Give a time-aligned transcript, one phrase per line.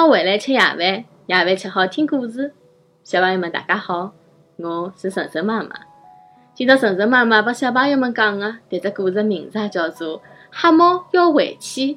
[0.00, 2.54] 好回来吃夜饭，夜饭吃好听故事。
[3.02, 4.12] 小朋友们，大家好，
[4.56, 5.70] 我是晨晨妈妈。
[6.54, 10.20] 今朝晨晨妈妈帮小朋友们讲的迭只故事名字叫做
[10.52, 11.94] 《黑猫要回去》。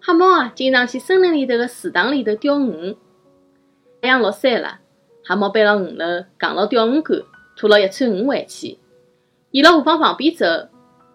[0.00, 2.96] 黑猫啊，经常去森林里头的池塘里头钓鱼。
[4.00, 4.80] 太阳落山了，
[5.24, 7.22] 黑猫背牢鱼篓，扛牢钓鱼竿，
[7.56, 8.80] 拖牢一串鱼回去。
[9.52, 10.44] 沿牢河浜旁边走，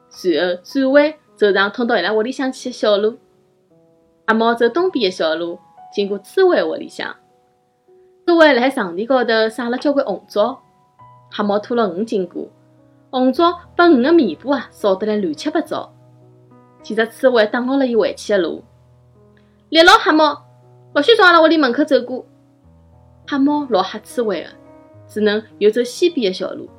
[0.09, 3.17] 随后转弯走上通到伊拉屋里向去的小路。
[4.29, 5.57] 黑猫走东边的小路，
[5.89, 7.15] 经过刺猬窝里向。
[8.25, 10.59] 刺猬辣海场地高头撒了交关红枣，
[11.31, 12.45] 黑猫拖了鱼经过，
[13.09, 15.93] 红枣把鱼的面部啊烧得来乱七八糟。
[16.81, 18.61] 几只刺猬挡牢了伊回去的路。
[19.69, 20.43] 立牢黑猫，
[20.93, 22.25] 勿许从阿拉屋里门口走过。
[23.29, 24.49] 黑猫老吓刺猬的，
[25.07, 26.69] 只能又走西边的小路。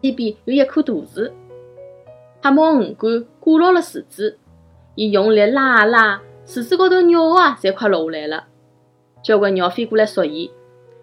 [0.00, 1.30] 西边有一棵大树，
[2.42, 4.38] 黑猫鱼竿挂牢了树枝，
[4.94, 6.22] 伊用力拉啊拉。
[6.46, 8.44] 树枝高头鸟啊，侪快落下来了。
[9.22, 10.50] 交关鸟飞过来说伊，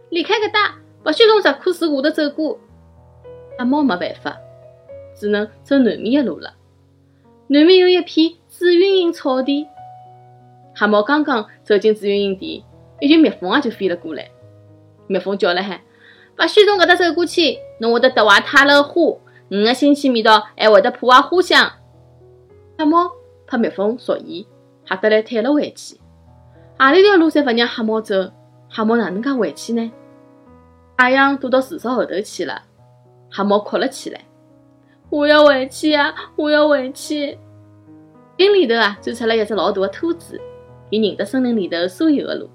[0.09, 0.75] 离开搿搭，
[1.05, 2.59] 勿许从这棵树下头走过。
[3.57, 4.37] 黑猫没办法，
[5.15, 6.53] 只能走南面的路了。
[7.47, 9.67] 南面有一片紫云英草地。
[10.75, 12.63] 黑猫刚刚走进紫云英地，
[12.99, 14.29] 一群蜜蜂啊就飞了过来。
[15.07, 15.81] 蜜蜂叫了喊
[16.37, 19.17] ：“勿许从搿搭走过去，侬会得得坏太了花，
[19.49, 21.71] 鱼的腥气味道还会得破坏花香。”
[22.77, 23.11] 黑猫
[23.47, 24.47] 怕蜜蜂啄伊。
[24.91, 25.97] 吓得来退了回去，
[26.77, 28.29] 何里条路侪勿让黑猫走，
[28.69, 29.89] 黑猫哪能介回去呢？
[30.97, 32.61] 太阳躲到树梢后头去了，
[33.31, 34.19] 黑猫哭了起来
[35.09, 37.39] ：“我要回去呀，我要回去！”
[38.35, 40.37] 林里头啊，钻出来一只老大的兔子，
[40.89, 42.49] 伊认得森林里头所有的路，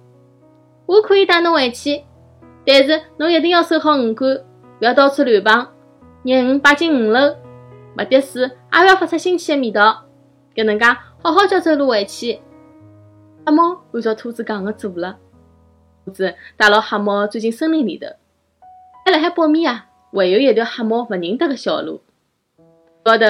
[0.85, 2.05] 我可以带侬回去，
[2.67, 5.69] 但是侬一定要收好鱼竿，勿要到处乱碰，
[6.25, 7.35] 让鱼摆进鱼篓，
[7.97, 8.49] 没的水也
[8.83, 10.05] 勿要发出腥气的味道，
[10.57, 10.85] 搿能介。
[11.23, 12.41] 好好叫走路回去。
[13.45, 15.19] 黑猫按照兔子讲个做了。
[16.05, 18.07] 兔子带牢黑猫钻进森林里头。
[19.05, 22.01] 还辣海北面啊，还有一条黑猫勿认得的小路。
[23.05, 23.25] 高头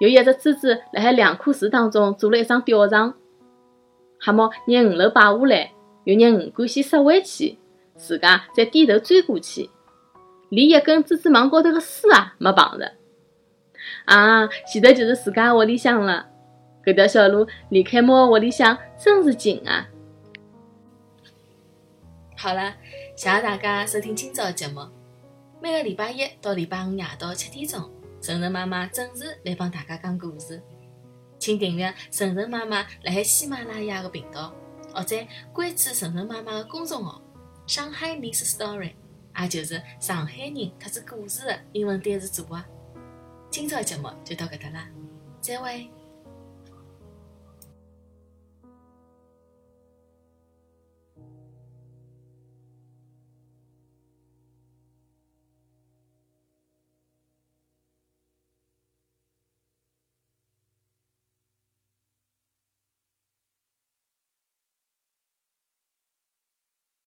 [0.00, 3.14] 有一只蜘蛛辣海两棵树当中做了一张吊床。
[4.20, 5.72] 黑猫拿鱼篓摆下来，
[6.04, 7.58] 又拿鱼竿先塞回去，
[7.96, 9.70] 自家再低头钻过去，
[10.50, 12.92] 连一根蜘蛛网高头的丝啊没碰着。
[14.06, 16.26] 啊，前头就是自家屋里向了。
[16.84, 19.88] 搿条小路离开猫窝里向真是近啊！
[22.36, 22.74] 好了，
[23.16, 24.82] 谢谢大家收听今朝的节目。
[25.62, 27.90] 每个礼拜一到礼拜五夜到七点钟，
[28.20, 30.62] 晨晨妈妈准时来帮大家讲故事。
[31.38, 34.52] 请订阅晨晨妈妈辣海喜马拉雅的频道，
[34.92, 35.16] 或者
[35.52, 37.22] 关注晨晨妈妈的公众号
[37.66, 38.92] “上海 Miss Story”，
[39.40, 42.62] 也就是上海人特子故事的英文单词组合。
[43.50, 44.86] 今朝的节目就到搿搭啦，
[45.40, 45.88] 再会。